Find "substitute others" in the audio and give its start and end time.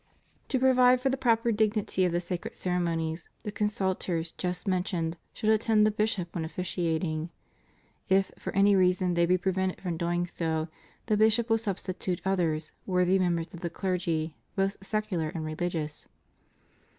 11.59-12.71